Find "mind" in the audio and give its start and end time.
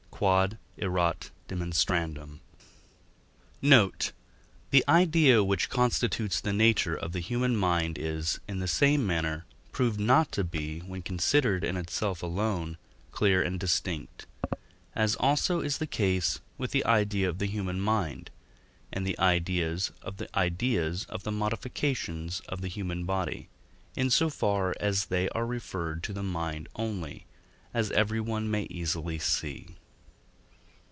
7.57-7.97, 17.81-18.29, 26.21-26.69